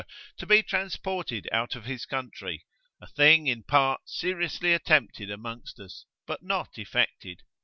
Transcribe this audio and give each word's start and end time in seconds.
to 0.35 0.47
be 0.47 0.63
transported 0.63 1.47
out 1.51 1.75
of 1.75 1.85
his 1.85 2.07
country,—a 2.07 3.05
thing 3.05 3.45
in 3.45 3.61
part 3.61 4.01
seriously 4.09 4.73
attempted 4.73 5.29
amongst 5.29 5.79
us, 5.79 6.07
but 6.25 6.41
not 6.41 6.79
effected. 6.79 7.43